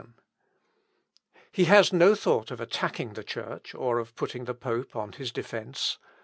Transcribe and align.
He 1.51 1.65
has 1.65 1.93
no 1.93 2.15
thought 2.15 2.49
of 2.49 2.59
attacking 2.59 3.13
the 3.13 3.23
Church, 3.23 3.75
or 3.75 3.99
of 3.99 4.15
putting 4.15 4.45
the 4.45 4.55
pope 4.55 4.95
on 4.95 5.11
his 5.11 5.31
defence. 5.31 5.99